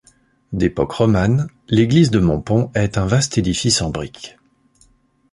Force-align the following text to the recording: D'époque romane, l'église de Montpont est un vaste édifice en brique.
D'époque 0.51 0.93
romane, 0.93 1.45
l'église 1.69 2.09
de 2.09 2.17
Montpont 2.17 2.71
est 2.73 2.97
un 2.97 3.05
vaste 3.05 3.37
édifice 3.37 3.83
en 3.83 3.91
brique. 3.91 4.35